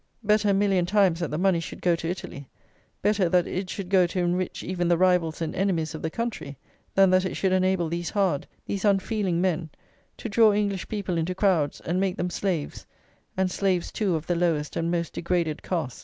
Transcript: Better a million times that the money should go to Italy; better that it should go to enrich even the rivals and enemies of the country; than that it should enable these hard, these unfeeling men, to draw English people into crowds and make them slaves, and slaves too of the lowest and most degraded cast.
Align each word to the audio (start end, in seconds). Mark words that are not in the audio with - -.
Better 0.23 0.49
a 0.49 0.53
million 0.55 0.87
times 0.87 1.19
that 1.19 1.29
the 1.29 1.37
money 1.37 1.59
should 1.59 1.79
go 1.79 1.95
to 1.95 2.09
Italy; 2.09 2.47
better 3.03 3.29
that 3.29 3.45
it 3.45 3.69
should 3.69 3.87
go 3.87 4.07
to 4.07 4.17
enrich 4.17 4.63
even 4.63 4.87
the 4.87 4.97
rivals 4.97 5.43
and 5.43 5.53
enemies 5.55 5.93
of 5.93 6.01
the 6.01 6.09
country; 6.09 6.57
than 6.95 7.11
that 7.11 7.23
it 7.23 7.35
should 7.35 7.51
enable 7.51 7.87
these 7.87 8.09
hard, 8.09 8.47
these 8.65 8.83
unfeeling 8.83 9.39
men, 9.39 9.69
to 10.17 10.27
draw 10.27 10.53
English 10.53 10.87
people 10.87 11.19
into 11.19 11.35
crowds 11.35 11.79
and 11.81 11.99
make 11.99 12.17
them 12.17 12.31
slaves, 12.31 12.87
and 13.37 13.51
slaves 13.51 13.91
too 13.91 14.15
of 14.15 14.25
the 14.25 14.35
lowest 14.35 14.75
and 14.75 14.89
most 14.89 15.13
degraded 15.13 15.61
cast. 15.61 15.99